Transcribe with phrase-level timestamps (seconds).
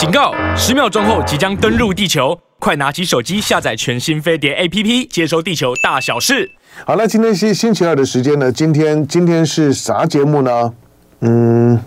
[0.00, 0.32] 警告！
[0.56, 6.50] 十秒钟后即将登陆地球，快拿起手机下载全新飞碟 APP，接收地球大小事。
[6.86, 8.50] 好了，今天星星期二的时间呢？
[8.50, 10.72] 今天今天是啥节目呢？
[11.20, 11.78] 嗯，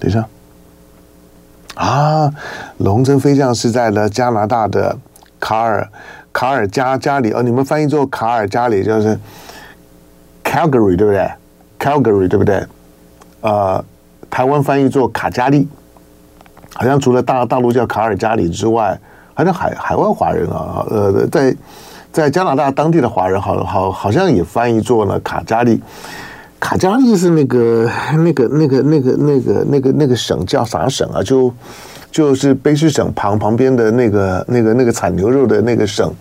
[0.00, 0.26] 等一下
[1.74, 2.32] 啊，
[2.78, 4.96] 龙争飞将是在了加拿大的
[5.38, 5.86] 卡尔
[6.32, 9.20] 卡尔加加里哦，你们翻译做卡尔加里就是
[10.42, 11.30] Calgary 对不对
[11.78, 12.64] ？Calgary 对不对？
[13.42, 13.84] 呃，
[14.30, 15.68] 台湾翻译做卡加利，
[16.74, 18.98] 好像除了大大陆叫卡尔加里之外，
[19.34, 21.56] 好像海海外华人啊，呃，在
[22.12, 25.80] 在加拿大当地的华人好，好好像也翻译做了卡加利。
[26.60, 31.22] 卡加利是那个那个那个那个那个那个那个省叫啥省啊？
[31.22, 31.54] 就
[32.10, 36.12] 就是卑诗省旁旁边的那个那个那个产牛肉的那个省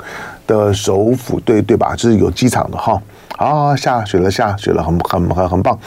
[0.45, 1.95] 的首府，对对吧？
[1.95, 3.01] 就是有机场的哈。
[3.35, 5.77] 好，下雪了，下雪了，很很很很棒。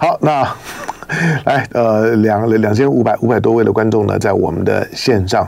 [0.00, 0.46] 好，那
[1.44, 5.46] 来呃两两千五百五百多位的观众呢，在我们的线上。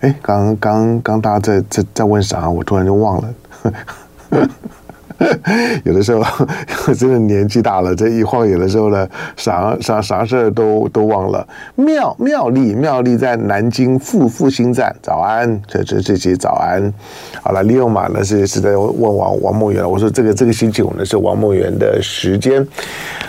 [0.00, 2.48] 哎，刚刚刚大家在在在问啥？
[2.48, 3.34] 我突然就忘了。
[5.84, 6.22] 有的时候
[6.94, 11.46] 真的年纪大了，这一晃眼的时候呢，啥啥啥事儿都都忘了。
[11.74, 16.92] 妙妙丽妙丽在南京复复兴站，早安，这这这些早安。
[17.42, 22.66] 好了，利用马呢是是在问王王梦圆，我说这个这个星期五呢是王梦圆的时间。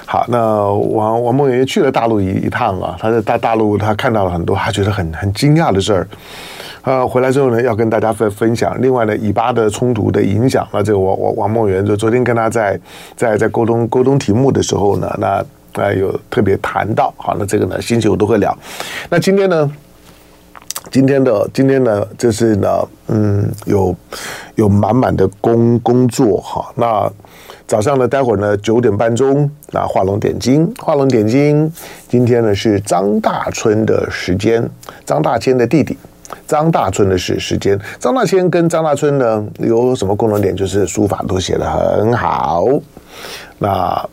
[0.05, 6.07] 好，那王王梦圆去了大陆一一趟啊，他在大大陆他看到了很多他觉得很很惊讶的事儿。
[6.83, 8.75] 呃，回来之后呢，要跟大家分分享。
[8.81, 12.77] 另外呢，以巴的冲突的影响，那这个我我王梦圆就昨天跟他在
[13.15, 15.45] 在在沟通沟通题目的时候呢，那
[15.81, 17.13] 呃有特别谈到。
[17.15, 18.53] 好，那这个呢，星期五都会聊。
[19.09, 19.71] 那今天呢，
[20.91, 22.67] 今天的今天呢，就是呢，
[23.07, 23.95] 嗯，有
[24.55, 26.69] 有满满的工工作哈。
[26.75, 27.09] 那
[27.65, 31.71] 早上呢，待会儿呢九点半钟，那画龙点睛，画龙点睛。
[32.09, 34.69] 今天呢是张大春的时间，
[35.05, 35.97] 张大千的弟弟。
[36.47, 40.55] 张大春的时时间，张大千跟张大春呢有什么共同点？
[40.55, 42.67] 就是书法都写得很好。
[43.57, 44.09] 那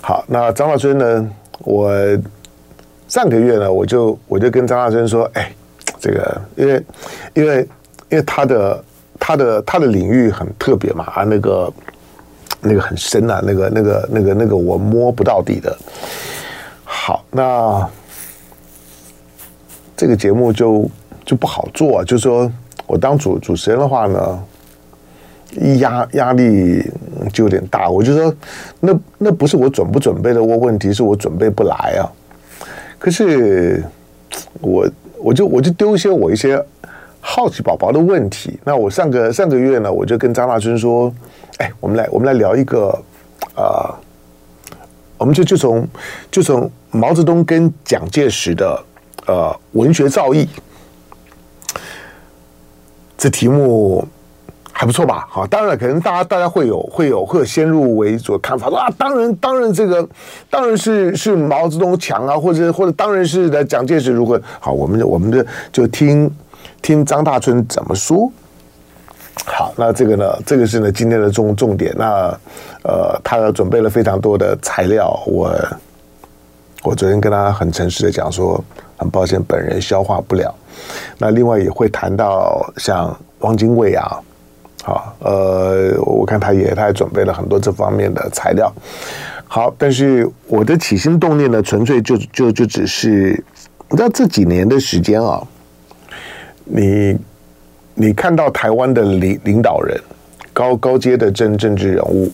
[0.00, 1.30] 好，那张大春呢？
[1.60, 1.92] 我
[3.08, 5.52] 上个月呢，我就我就跟张大春说，哎，
[6.00, 6.84] 这个因为
[7.34, 7.68] 因为
[8.10, 8.84] 因为他的
[9.18, 11.72] 他的他的领域很特别嘛，啊，那个
[12.60, 15.76] 那个很深啊，那个那个那个那个我摸不到底的。
[16.84, 17.88] 好，那
[19.96, 20.88] 这个节目就。
[21.28, 22.50] 就不好做，就是说
[22.86, 24.44] 我当主主持人的话呢，
[25.78, 26.82] 压压力
[27.30, 27.90] 就有点大。
[27.90, 28.34] 我就说，
[28.80, 32.08] 那那不是我准不准备的问题，是我准备不来啊。
[32.98, 33.84] 可是
[34.62, 36.64] 我我就我就丢一些我一些
[37.20, 38.58] 好奇宝宝的问题。
[38.64, 41.12] 那我上个上个月呢，我就跟张大春说，
[41.58, 42.88] 哎，我们来我们来聊一个
[43.54, 43.92] 啊、
[45.18, 45.86] 我们就就从
[46.30, 48.82] 就从毛泽东跟蒋介石的
[49.26, 50.48] 呃文学造诣。
[53.18, 54.06] 这题目
[54.72, 55.26] 还不错吧？
[55.28, 60.08] 好，当然了可能大家大家会有会有会有先入为主的看法，说啊，当然当然这个
[60.48, 66.30] 当然是是毛泽东强啊，或者或者当然是的蒋介石如何好，我们就我们就就听
[66.80, 68.30] 听张大春怎么说。
[69.44, 71.92] 好，那这个呢，这个是呢今天的重重点。
[71.98, 72.28] 那
[72.84, 75.52] 呃，他准备了非常多的材料，我
[76.84, 78.62] 我昨天跟他很诚实的讲说，
[78.96, 80.54] 很抱歉，本人消化不了。
[81.18, 84.18] 那另外也会谈到像汪精卫啊，
[84.84, 88.72] 好，呃，我看他也他也准备了很多这方面的材料。
[89.46, 93.42] 好，但是我的起心动念呢，纯粹就就就只是，
[93.88, 95.42] 你知道这几年的时间啊，
[96.64, 97.16] 你
[97.94, 99.98] 你看到台湾的领领导人，
[100.52, 102.30] 高高阶的政政治人物。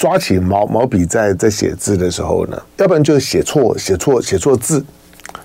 [0.00, 4.82] 抓起毛毛笔在在写字的时候呢，要不然就写错写错写错字，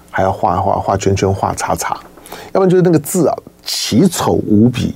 [0.10, 2.00] 还要画画画圈圈画叉叉，
[2.54, 4.96] 要不然就是那个字啊奇丑无比。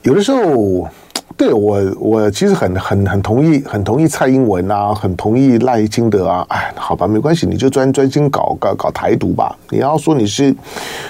[0.00, 0.88] 有的时候，
[1.36, 6.46] 对我我其实很很很同意很同意蔡英文啊，很同意赖清德啊。
[6.48, 9.54] 哎，好吧，没关系，你就专专心搞搞搞台独吧。
[9.68, 10.56] 你要说你是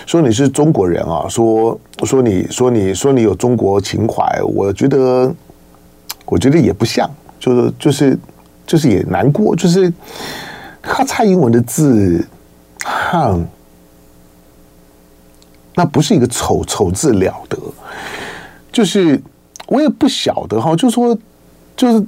[0.06, 5.32] 说你是中国人啊，说说你说你说你有中国情怀，我觉得。
[6.30, 8.18] 我觉得也不像，就是就是
[8.66, 9.92] 就是也难过，就是
[10.80, 12.24] 他蔡英文的字，
[12.84, 13.44] 哼，
[15.74, 17.58] 那不是一个丑丑字了得，
[18.70, 19.20] 就是
[19.66, 21.18] 我也不晓得哈，就说
[21.76, 22.06] 就是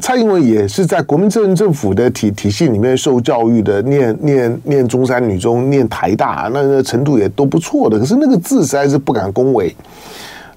[0.00, 9.74] 蔡英文也是在国民政政府的体体系里面受教育的，念念念中山女中，念台大，那个程度也都不错的，可是那个字实在是不敢恭维。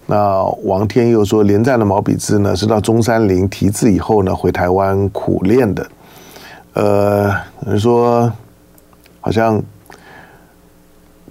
[0.06, 5.88] 那王天佑说，连战的毛笔字呢，是到中山陵题字以后呢，回台湾苦练的。
[6.74, 7.34] 呃，
[7.66, 8.32] 人说
[9.22, 9.62] 好像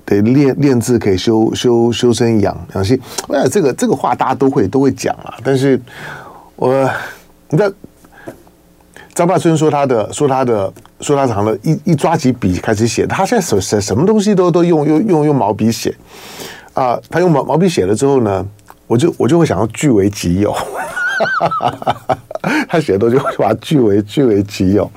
[0.04, 2.98] 得练练字可以修修修身养养性。
[3.28, 5.80] 哎，这个这个话大家都会都会讲啊，但是
[6.56, 6.88] 我
[7.50, 7.74] 你知道。
[9.14, 10.72] 张大春说他的说他的
[11.02, 15.94] 说他长了一一抓起笔开始写，他现在什什什么东西都都用用用用毛笔写
[16.72, 18.42] 啊，他用毛毛笔写了之后呢，
[18.92, 20.54] 我就我就会想要据为己有，
[22.68, 24.90] 他写的东西会把它据为据为己有。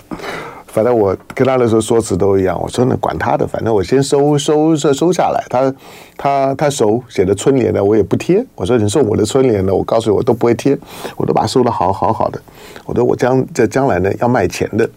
[0.68, 5.42] 反正我跟他的时候说辞都一样，我说那管他的，反正我先收收收收下来。
[5.50, 5.74] 他
[6.18, 8.46] 他他手写的春联呢，我也不贴。
[8.56, 10.78] 我说你送我的春联呢，我告诉你我都不会贴，
[11.16, 12.42] 我都把它收的好好好的。
[12.86, 14.90] 我说我将在将来呢要卖钱的。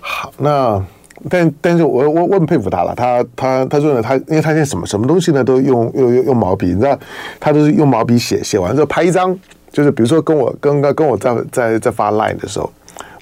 [0.00, 0.84] 好，那
[1.28, 6.98] 但但是我我我很佩服他了，他他他说呢，他因为他现在什么什么东西呢都用用用用毛笔，你知道，
[7.38, 9.36] 他都是用毛笔写，写完之后拍一张，
[9.70, 12.70] 就是比如说跟我跟跟跟我在在在发 line 的时候。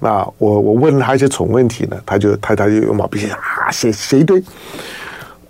[0.01, 4.41] 那我我问他一些蠢问题呢，他就他他就用毛笔写啊，写写一堆，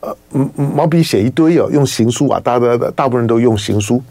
[0.01, 0.17] 呃，
[0.55, 4.03] 毛笔写一堆哦，用行书啊，大大大部分人都用行书，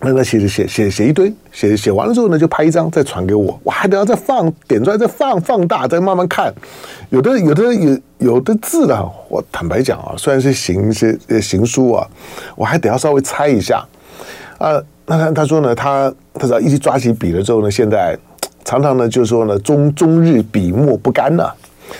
[0.00, 6.52] 那那写写写写一堆，写写完了之后呢，就拍一张再传给我，我还得要再放点出来，再放放大，再慢慢看，
[7.10, 12.06] 有的有的有有的字呢，我坦白讲啊，虽然是行些行书啊，
[12.56, 13.86] 我还得要稍微猜一下，
[14.58, 18.18] 啊，那他他说呢，他他只要一抓起笔了之后呢，现在。
[18.62, 21.50] 常常呢，就是说呢，终终日笔墨不干呢，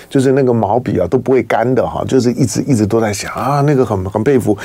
[0.08, 4.56] 就是那个毛笔啊都不会干的哈，就是一直一直都在想啊，那个很很佩服，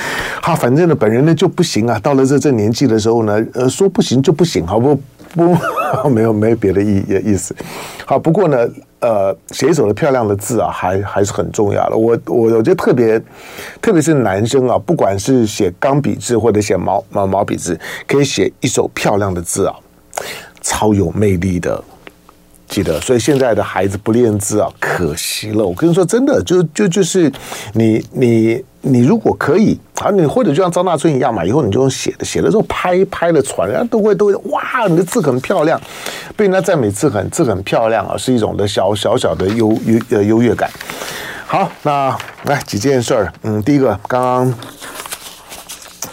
[0.42, 4.96] 哈，反正呢本人呢就不行啊，到了这这年纪的时候呢，呃，说不行就不行，好不
[5.34, 5.56] 不，
[6.10, 7.56] 没有没有别的意意思，
[8.06, 8.58] 好，不过呢，
[9.00, 11.96] 呃，写一手的漂亮的字啊，还还是很重要的。
[11.98, 13.22] 我我我觉得特别，
[13.82, 17.78] 特别是男生啊，不管是写钢笔字或者写毛毛毛笔字，
[18.08, 19.76] 可以写一手漂亮的字啊，
[20.62, 21.84] 超有魅力的。
[22.76, 25.66] 记得，所以现在的孩子不练字啊，可惜了。
[25.66, 27.32] 我跟你说，真的，就就就是
[27.72, 35.80] 你你你如果可以啊，你或者就像张大春一样嘛，以后你就用写的，写的时候拍拍了传，人家都会都会哇，你的字很漂亮，
[36.36, 40.70] 被人家赞美字很字很漂亮啊，是一种的小小小的优优呃优越感。
[41.48, 42.14] 好，那
[42.44, 44.54] 来几件事儿，嗯，第一个刚刚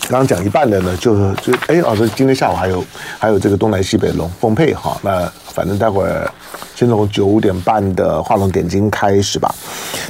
[0.08, 2.84] 刚刚讲一半的呢，就是就哎，老师今天下午还有
[3.18, 6.30] 还有这个东南西北龙凤配哈，那反正待会儿。
[6.74, 9.54] 先从九点半的画龙点睛开始吧。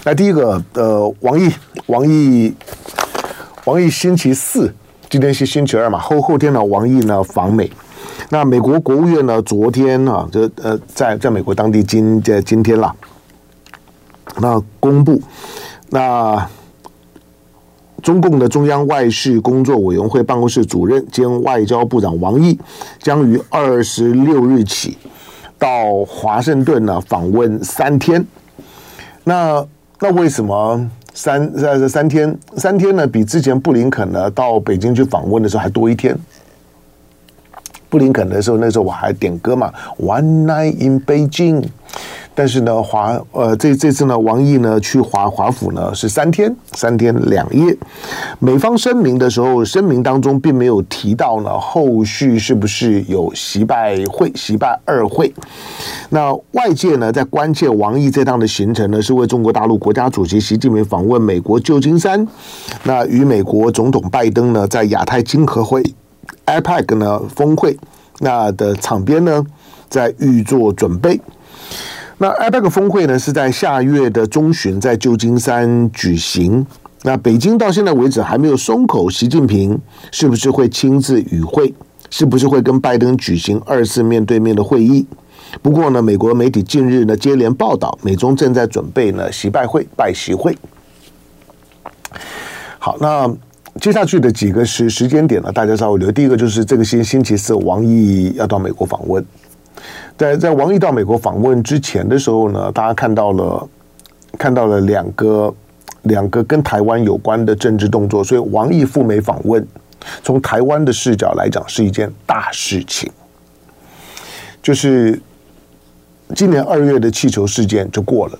[0.04, 1.52] 那第一个，呃，王毅，
[1.86, 2.54] 王毅，
[3.64, 4.72] 王毅星期四，
[5.10, 7.70] 今天是星期二嘛，后后天呢，王毅呢访美。
[8.30, 12.94] 那美国国务院呢，昨天啊，这呃，在在美国当地今在今天啦，
[14.38, 15.20] 那公布，
[15.90, 16.48] 那
[18.02, 22.58] 中共的中央外事工作委员会办公室主任兼外交部长王毅，
[22.99, 24.99] 将于二十六日起。
[25.58, 28.26] 到华盛顿呢访问三天，
[29.22, 29.64] 那
[30.00, 33.06] 那为什么三在三天三天呢？
[33.06, 36.19] 比之前布林肯呢到北京去访问的时候还多一天。
[37.88, 41.66] 布林肯的时候，那时候我还点歌嘛，One Night in Beijing。
[42.34, 47.76] 但是呢，华呃，这这次呢，王毅呢去华华府呢是三天三天两夜。
[48.38, 55.32] 美方声明的时候，声明当中并没有提到呢后续是不是有习拜会、习拜二会。
[56.08, 62.26] 那外界呢在关切王毅这趟的行程呢，是为中国大陆国家主席习近平访问美国旧金山，
[62.85, 65.83] 那与美国总统拜登呢在亚太经合会
[66.47, 67.78] APEC 呢峰会
[68.21, 69.45] 那的场边呢
[69.90, 71.21] 在预做准备。
[72.23, 76.64] 那 APEC 峰会呢是在下月的中旬在旧金山举行。
[77.02, 79.76] 那北京到现在为止还没有松口，习近平
[80.12, 81.75] 是不是会亲自与会？
[82.11, 85.05] 是不是会跟拜登举行二次面对面的会议？
[85.62, 90.57] 不过呢，美国媒体近日呢接连报道，美中正在准备呢习拜会、拜习会。
[92.79, 93.29] 好，那
[93.81, 96.12] 接下去的几个时时间点呢，大家稍微留意。
[96.12, 99.25] 第一个就是这个星星期四，王毅要到美国访问。
[100.16, 103.68] 在在王毅到美国访问之前的时候呢，大家看到了
[104.38, 105.54] 看到了两个
[106.02, 109.66] 两个跟台湾有关的政治动作，所以王毅赴美访问，
[110.22, 113.10] 从台湾的视角来讲是一件大事情。
[114.62, 115.20] 就是
[116.34, 118.38] 今年二月的气球事件就过了，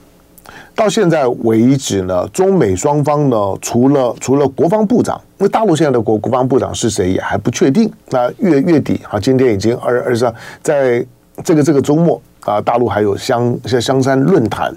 [0.75, 7.91] 到现在为止呢，中美双方呢，除了除了国防部长，因为大陆现在的国国防部长是谁也还不确定。
[8.11, 10.33] 那月月底啊，今天已经二二十
[10.63, 11.05] 在。
[11.45, 14.75] 这个这个周末啊，大陆还有香香山论坛，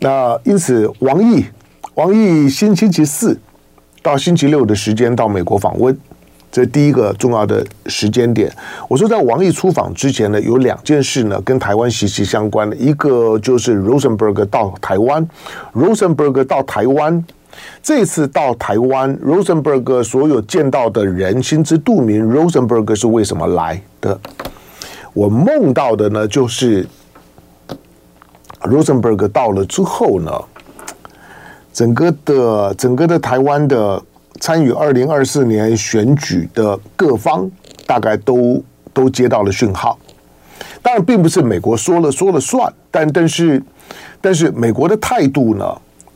[0.00, 1.44] 那因此王毅
[1.94, 3.38] 王毅星星期四
[4.02, 5.96] 到星期六的时间到美国访问，
[6.50, 8.52] 这第一个重要的时间点。
[8.88, 15.26] 我说，在王毅出访之前呢，有两件事呢跟台湾息息相关的，一个就是 Rosenberg 到台湾
[15.74, 17.24] ，Rosenberg 到台湾，
[17.82, 24.18] 这次到台湾，Rosenberg 所有见到的人心知肚明，Rosenberg 是为什么来的。
[25.14, 26.86] 我梦到的呢，就是
[28.60, 30.30] Rosenberg 到了之后呢，
[31.72, 34.02] 整个的整个的台湾的。
[34.40, 37.48] 参与二零二四年选举的各方，
[37.86, 39.96] 大概都都接到了讯号。
[40.82, 43.62] 当然，并不是美国说了说了算，但但是
[44.20, 45.64] 但是美国的态度呢？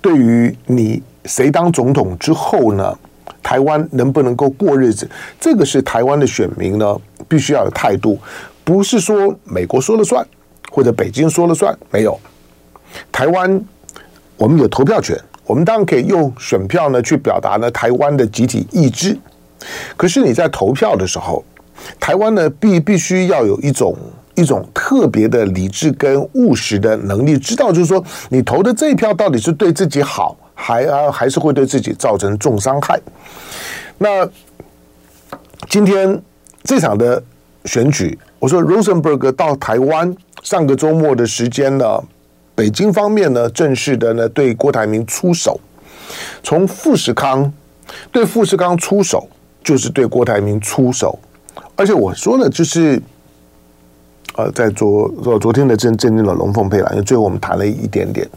[0.03, 2.99] 对于你谁当总统之后呢，
[3.41, 5.09] 台湾能不能够过日子，
[5.41, 8.19] 这个是台湾的选民呢必须要有态度，
[8.69, 10.23] 不是说美国说了算
[10.71, 12.21] 或者北京说了算，没有。
[13.11, 13.65] 台湾
[14.37, 15.19] 我们有投票权。
[15.47, 19.19] 我们当然可以用选票呢去表达呢台湾的集体意志，
[19.97, 21.43] 可是你在投票的时候，
[21.99, 23.97] 台湾呢必必须要有一种
[24.35, 33.01] 一种特别的理智跟务实的能力，知道就是说你投的这一票到底是对自己好，还啊还是会对自己造成重伤害。
[33.97, 34.29] 那
[35.71, 36.23] 今天
[36.65, 37.23] 这场的
[37.65, 42.03] 选举，我说 Rosenberg 到台湾上个周末的时间呢。
[42.55, 45.61] 北京方面呢，正式的呢对郭台铭出手，
[46.43, 47.53] 从富士康
[48.11, 49.29] 对富士康出手，
[49.63, 51.17] 就是对郭台铭出手。
[51.77, 53.01] 而且我说呢，就是
[54.35, 58.29] 呃，在昨昨昨天的震震惊了龙凤配了，因为最后我们谈了一点点。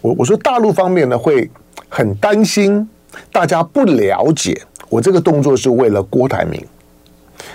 [0.00, 1.48] 我我说大陆方面呢会
[1.88, 2.88] 很担心，
[3.30, 6.60] 大家不了解我这个动作是为了郭台铭，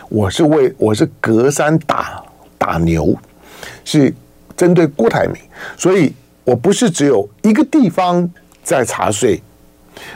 [0.10, 2.24] 我是为我是隔山打
[2.58, 3.16] 打牛，
[3.84, 4.14] 是。
[4.58, 5.36] 针对郭台铭，
[5.76, 6.14] 所以
[6.46, 8.26] 我不是只有一个地方
[8.64, 9.38] 在查税，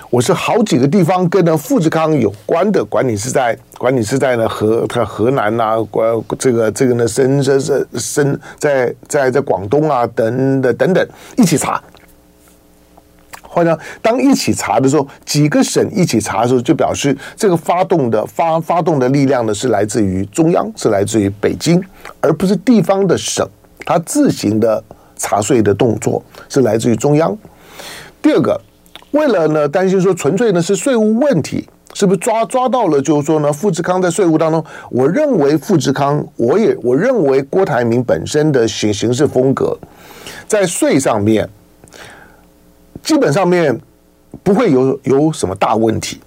[0.10, 11.06] 我是好几个地方跟呢富士康有关的，管你是在管你是在呢河河南呐，管这个这个呢深深深深在在在广东啊等等等等
[11.36, 11.84] 一起查。
[13.52, 21.84] 或者当一起查的时候，几个省一起查的时候，就表示这个发动的发发动的力量呢是来自于中央，是来自于北京，
[22.22, 23.46] 而不是地方的省。
[23.86, 24.82] 他自行的
[25.16, 27.36] 查税的动作是来自于中央。
[28.22, 28.62] 第二个，
[29.12, 33.02] 为了呢担心说纯粹呢是税务问题，是不是抓抓到了？
[33.02, 39.76] 就是说呢，富士康在税务当中，我认为富士康，我也我认为郭台铭本身的行行事风格，
[40.48, 41.50] 在税上面
[43.04, 43.80] 基本上面
[44.44, 46.20] 不会有有什么大问题。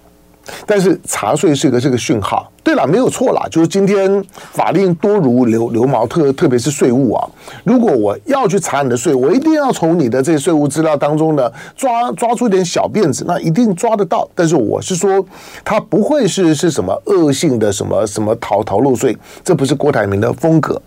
[0.65, 7.25] 但是查税是个这个讯号，对了，没有错啦，就是今天法令多如牛牛毛，特特别是税务啊。
[7.63, 14.27] 如果我要去查你的税，我一定要从你的这些税务资料当中呢抓抓出一点小辫子，那一定抓得到。
[14.35, 15.25] 但是我是说，
[15.63, 20.81] 他不会是是什么恶性的什么什么逃逃漏税，这不是郭台铭的风格。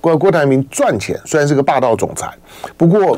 [0.00, 2.28] 郭郭台铭赚钱虽然是个霸道总裁，
[2.76, 3.16] 不过。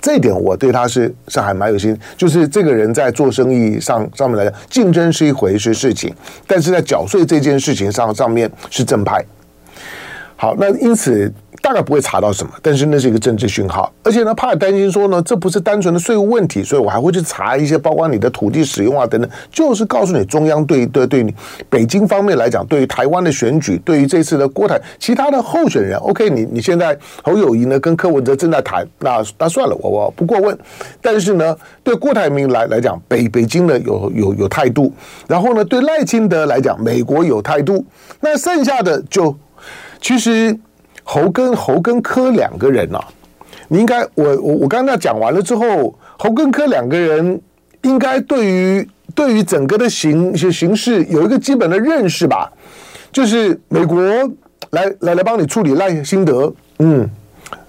[0.00, 6.14] 这一点我对他是是还蛮有心，就是这个人在做生意上上面来讲，竞争是一回事事情，
[6.46, 9.24] 但是在缴税这件事情上上面是正派。
[10.36, 11.32] 好，那因此。
[11.62, 21.34] 大概不会查到什么，但是那是一个政治讯号，而且呢，怕担心说呢，这不是单纯的税务问题，所以我还会去查一些，包括你的土地使用啊等等，就是告诉你中央对对对你
[21.68, 30.58] 北京方面来讲，对于台湾的选举，对于这次的郭台其他的候选人，OK，你你现在侯友宜呢跟柯文哲正在谈，那那算了，我我不过问，
[31.02, 34.92] 但是呢，对郭台铭来来讲，北北京呢有有有态度，
[35.28, 37.84] 然后呢，对赖清德来讲，美国有态度，
[38.20, 39.36] 那剩下的就
[40.00, 40.58] 其实。
[41.02, 43.04] 侯跟侯跟柯两个人啊，
[43.68, 47.40] 你应该我我我刚刚讲完了之后，侯跟柯两个人
[47.82, 52.52] 应该对于对于整个的形形势有一个基本的认识吧，
[53.12, 54.00] 就是美国
[54.70, 57.08] 来来来帮你处理赖心德，嗯，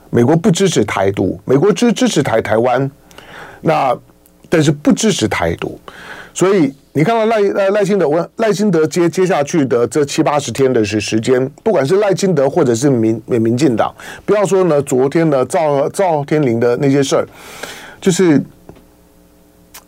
[0.09, 2.89] 美国不支持台独，美国支支持台台湾，
[3.61, 3.97] 那
[4.49, 5.79] 但是不支持台独，
[6.33, 6.73] 所以。
[6.93, 13.93] 你看到赖呃赖清德，我赖清德接接下去的这七八十天的时时间，不管是赖清德或者是民民进党，
[14.25, 17.25] 不要说呢，昨天的赵赵天林的那些事儿，
[18.01, 18.37] 就是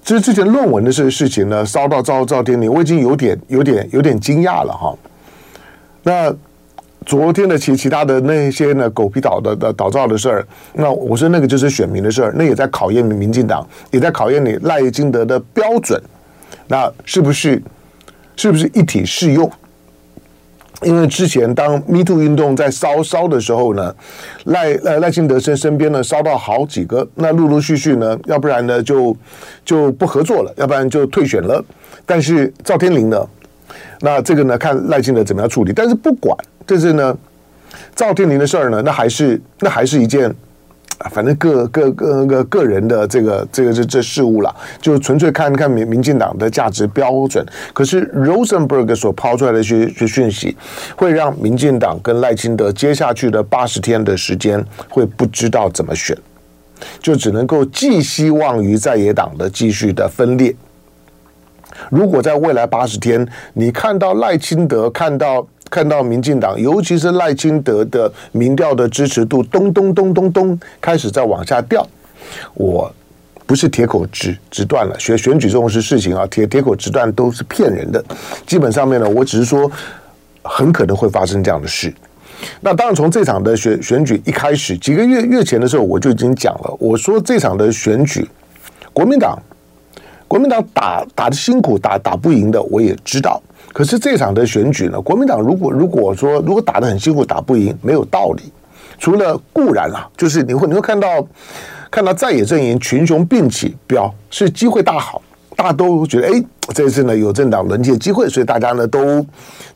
[0.01, 4.95] 就是之前论文的事事情呢，烧到赵赵天林，我已经有点有点有点惊讶了哈。
[6.03, 6.33] 那
[7.05, 16.01] 昨天的其其他的那些呢狗皮倒的的倒灶的事儿，那我说那个就是选民的事儿，那也在考验民进党，也在考验你赖清德的标准。
[16.67, 17.61] 那是不是
[18.35, 19.51] 是不是一体适用？
[20.81, 23.95] 因为之前当 Me Too 运动在烧烧的时候呢，
[24.45, 29.15] 赖赖赖清德身身边呢烧到好几个，那陆陆续续呢，要不然呢就
[29.63, 31.63] 就不合作了，要不然就退选了。
[32.05, 33.25] 但是赵天麟呢，
[34.01, 35.71] 那这个呢，看赖清德怎么样处理。
[35.71, 37.17] 但是不管，这是呢，
[37.95, 40.33] 赵天麟的事儿呢，那还是那还是一件。
[41.09, 47.45] 反正各各各个个人的这个这个这这事物了，就纯粹看看民民进党的价值标准。
[47.73, 50.55] 可是 Rosenberg 所抛出来的一些讯息，
[50.95, 56.17] 会让民进党跟赖清德接下去的八十天的时间会不知道怎么选，
[56.99, 60.55] 就只能够寄希望于在野党的继续的分裂。
[61.89, 65.47] 如果在未来八十天，你看到赖清德看到。
[65.73, 71.83] 看到民进党，尤其是赖清德的民调的支持度咚咚咚咚咚开始在往下掉，
[72.53, 72.93] 我
[73.47, 78.05] 不是铁口直直断了，选选举这种事事情啊，铁铁口直断都是骗人的。
[78.45, 79.69] 基本上面呢，我只是说
[80.43, 81.91] 很可能会发生这样的事。
[82.61, 88.29] 那当然，从这场的选选举一开始，几个月月前的时候，我就已经讲了，我说这场的选举，
[88.93, 89.41] 国民党
[90.27, 93.41] 国民党打打的辛苦，打打不赢的，我也知道。
[93.73, 98.43] 可是这场的选举呢，国民党如果如果说如果打得很辛苦，打不赢，没有道理。
[98.99, 101.27] 除了固然啦，就是你会你会看到
[101.89, 105.19] 看到在野阵营群雄并起，表示机会大好，
[105.55, 106.43] 大家都觉得哎，
[106.75, 109.25] 这次呢有政党轮替的机会，所以大家呢都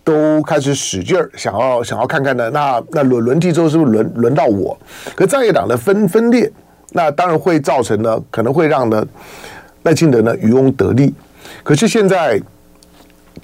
[0.04, 4.78] 都开始使劲儿，想要想要看看呢，那那轮轮替之后是不是轮轮到我？
[5.16, 6.50] 可在野党的分分裂，
[6.92, 9.04] 那当然会造成呢，可能会让呢
[9.82, 11.12] 赖清德呢渔翁得利。
[11.64, 12.40] 可是现在。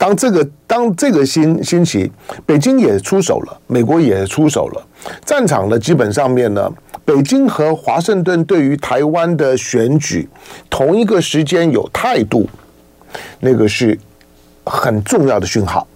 [0.03, 2.11] 当这个当这个星星期，
[2.45, 4.85] 北京也出手了，美国也出手了，
[5.25, 6.69] 战场的基本上面呢，
[7.05, 10.27] 北京和华盛顿对于台湾的选举
[10.69, 12.45] 同一个时间有态度，
[13.39, 13.97] 那个是
[14.65, 15.87] 很重要的讯号。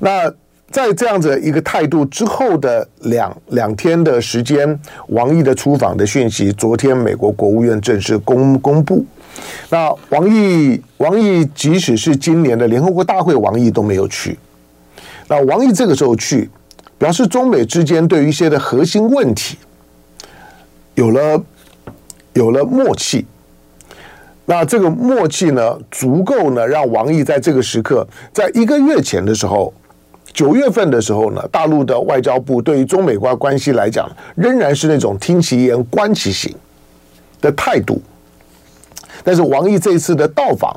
[0.00, 0.28] 那
[0.68, 4.76] 在这样子一个态度之后的两两天的时间，
[5.10, 9.06] 王毅的出访的讯息，昨天美国国务院正式公公布。
[9.68, 14.38] 那王毅，王毅即使是今年的联合国大会，王毅都没有去。
[15.28, 16.48] 那王毅这个时候去，
[16.98, 19.56] 表示中美之间对于一些的核心问题
[20.94, 21.42] 有了
[22.32, 23.26] 有了默契。
[24.44, 29.74] 那这个默契呢，足够呢让王毅在这个时刻，在一个月前的时候，
[30.32, 36.54] 九月份的时候呢，大陆的外交部对于中美关关系来讲，仍然是那种听其言观其行
[37.40, 38.00] 的态度。
[39.26, 40.72] 但是王毅这一次的到访，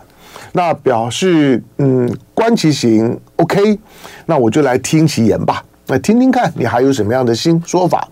[0.53, 3.77] 那表示嗯，观其行，OK，
[4.25, 8.07] 那我就来听其言吧，来听听看你还有什么样的新说法。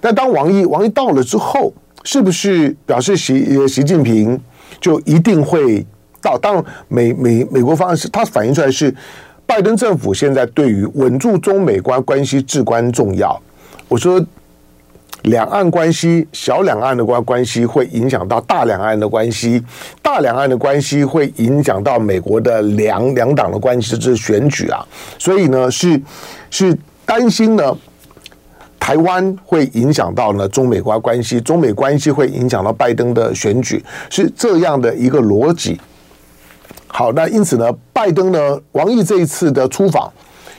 [0.00, 1.70] 那当王毅王毅到了之后，
[2.02, 4.40] 是不是表示习习近平
[4.80, 5.84] 就一定会
[6.22, 6.38] 到？
[6.38, 8.94] 当美美美国方案是它反映出来是
[9.44, 13.38] 拜登政府现在对于稳住中美关关系至关重要。
[13.86, 14.24] 我说。
[15.24, 19.62] 两岸关系，小两岸的关关系会影响到大两岸的关系，
[20.02, 24.84] 大两岸的关系会影响到美国的两两党的关系，这是选举啊，
[25.18, 25.98] 所以呢是
[26.50, 27.74] 是担心呢
[28.78, 35.80] 台湾会影响到呢中美关关系，中美关系会影响到拜登的选举，是这样的一个逻辑。
[36.86, 40.12] 好，那因此呢，拜登呢，王毅这一次的出访。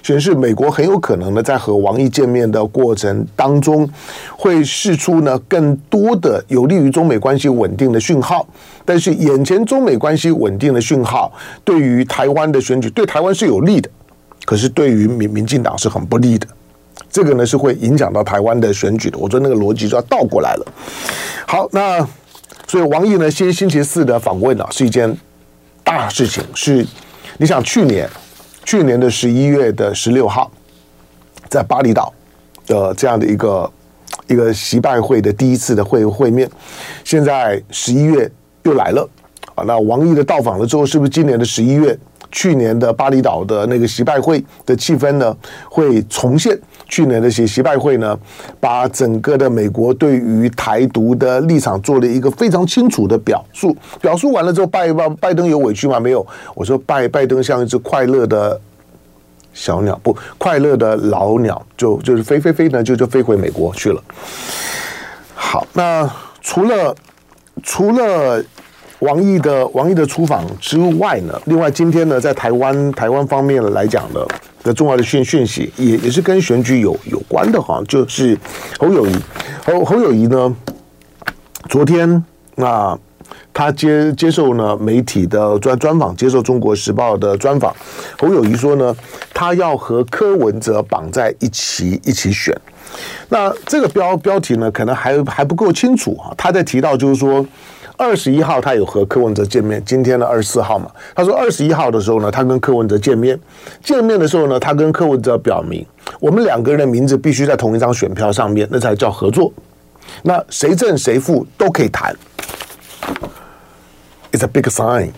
[0.05, 3.89] 显示美国很有可能呢，在和王毅见面的过程当中，
[4.37, 8.47] 会释出呢更多的有利于中美关系稳定的讯号。
[8.85, 13.89] 但是眼前中美关系稳定的讯号，对于台湾的选举，对台湾是有利的，
[14.45, 16.45] 可是对于民民进党是很不利的。
[17.09, 19.17] 这个呢是会影响到台湾的选举的。
[19.17, 20.65] 我觉得那个逻辑就要倒过来了。
[21.47, 22.07] 好，那
[22.67, 25.17] 所以王毅呢，先星期四的访问啊，是一件
[25.83, 26.43] 大事情。
[26.53, 26.85] 是
[27.39, 28.07] 你想去年。
[28.65, 30.51] 去年的十一月的十六号，
[31.47, 32.11] 在巴厘岛
[32.65, 33.71] 的这样的一个
[34.27, 36.49] 一个习拜会的第一次的会会面，
[37.03, 38.29] 现在十一月
[38.63, 39.07] 又来了
[39.53, 39.63] 啊！
[39.65, 41.97] 那王毅的到访了之后，是不是今年的十一月？
[42.35, 45.33] 去年的巴厘岛的那个习拜会的气氛呢，
[45.69, 48.19] 会重现去年的习习拜会呢，
[48.59, 53.73] 把整个的美国对于台独的立场做了一个非常清楚的表述。
[54.01, 55.97] 表述完了之后，拜拜拜登有委屈吗？
[55.97, 56.27] 没有。
[56.53, 58.59] 我说拜拜登像一只快乐的
[59.53, 64.03] 小鸟，不快乐的老鸟，就就是飞飞飞呢，就就飞回美国去了。
[65.33, 66.93] 好，那除了
[67.63, 68.43] 除了。
[69.05, 74.19] 王毅的王毅的出访之外呢，另外今天呢，在台湾台湾方面来讲呢，
[74.63, 78.35] 的重要的讯讯息也也是跟选举有有关的哈，就是
[78.79, 79.15] 侯友谊
[79.63, 80.55] 侯侯友谊呢，
[81.69, 82.23] 昨天
[82.55, 82.97] 啊，
[83.53, 87.75] 他接接受呢媒体的专专访，接受中国时报的专访，
[88.17, 88.95] 侯友谊说呢，
[89.35, 92.59] 他要和柯文哲绑在一起一起选，
[93.29, 97.45] 那这个标标题呢，可能还还不够清楚啊，他在提到就是说。
[97.97, 103.39] 二十一号他有和柯文哲见面，今天的二十四号嘛，他说二十一号的时候呢，他跟柯文哲见面，
[103.83, 105.85] 见面的时候呢，他跟柯文哲表明，
[106.19, 109.51] 我们两个人的名字必须在同一张选票上面，那才叫合作。
[110.21, 112.15] 那谁正谁负都可以谈
[114.31, 115.11] ，It's a big sign。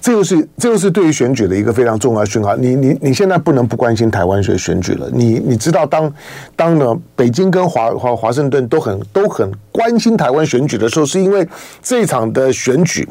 [0.00, 2.56] 这又是这又是对于选举的一个非常重要的讯号。
[2.56, 5.10] 你你你现在不能不关心台湾选选举了。
[5.12, 6.12] 你你知道当
[6.54, 11.46] 当呢，北京跟华华华盛顿都很都很关心台湾选举的时候，是因为
[11.82, 13.08] 这一场的选举，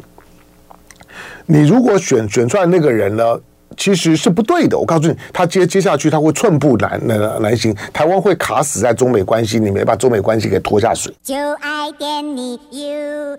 [1.46, 3.38] 你如果选选出来那个人呢，
[3.76, 4.78] 其实是不对的。
[4.78, 11.14] 我告诉你，他接接下去他会寸步难难难行，台湾会卡死在中美关系里面，把中美关系给拖下水。
[11.22, 13.36] 就爱点你 UFO